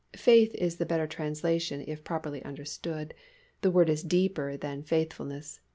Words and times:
faith 0.17 0.51
is 0.55 0.77
the 0.77 0.85
better 0.87 1.05
translation 1.05 1.85
if 1.87 2.03
properly 2.03 2.43
understood. 2.43 3.13
The 3.61 3.69
word 3.69 3.87
is 3.87 4.01
deeper 4.01 4.57
than 4.57 4.81
faithfulness. 4.81 5.59